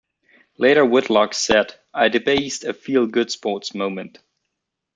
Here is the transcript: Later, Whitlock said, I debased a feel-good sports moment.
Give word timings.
Later, 0.57 0.83
Whitlock 0.83 1.35
said, 1.35 1.75
I 1.93 2.07
debased 2.09 2.63
a 2.63 2.73
feel-good 2.73 3.29
sports 3.31 3.75
moment. 3.75 4.17